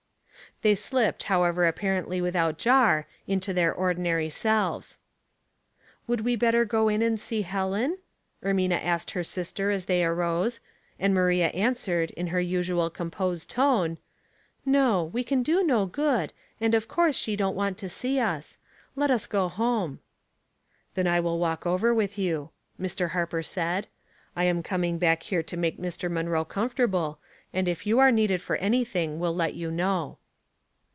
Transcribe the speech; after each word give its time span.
They 0.63 0.75
slipped 0.75 1.23
however 1.23 1.65
apparently 1.65 2.21
without 2.21 2.59
jar 2.59 3.07
into 3.25 3.51
their 3.51 3.73
ordinary 3.73 4.29
selves. 4.29 4.99
*' 5.49 6.07
Would 6.07 6.21
we 6.21 6.35
better 6.35 6.65
go 6.65 6.87
in 6.87 7.01
and 7.01 7.19
see 7.19 7.41
Helen?" 7.41 7.97
Ermina 8.43 8.73
asked 8.79 9.09
her 9.11 9.23
sister 9.23 9.71
as 9.71 9.85
they 9.85 10.05
arose, 10.05 10.59
and 10.99 11.15
Maria 11.15 11.47
answered, 11.47 12.11
in 12.11 12.27
her 12.27 12.39
usual 12.39 12.91
composed 12.91 13.49
tone,— 13.49 13.97
"No. 14.65 15.05
We 15.05 15.23
can 15.23 15.41
do 15.41 15.63
no 15.63 15.87
good, 15.87 16.31
and 16.59 16.75
of 16.75 16.87
course 16.87 17.15
she 17.15 17.35
don't 17.35 17.55
want 17.55 17.79
to 17.79 17.89
see 17.89 18.19
us. 18.19 18.59
Let's 18.95 19.25
go 19.25 19.47
home."" 19.47 19.99
Then 20.93 21.07
I 21.07 21.19
will 21.21 21.39
walk 21.39 21.65
over 21.65 21.91
with 21.91 22.19
you," 22.19 22.51
Mr. 22.79 23.11
Harper 23.11 23.41
said." 23.41 23.87
I 24.35 24.43
am 24.43 24.61
coming 24.61 24.99
back 24.99 25.23
here 25.23 25.41
to 25.41 25.57
make 25.57 25.79
Mr. 25.79 26.07
Munroe 26.11 26.45
comfortable, 26.45 27.17
and 27.51 27.67
if 27.67 27.87
you 27.87 27.97
are 27.97 28.11
needed 28.11 28.43
for 28.43 28.57
anything 28.57 29.17
will 29.19 29.33
let 29.35 29.55
you 29.55 29.71
know." 29.71 30.19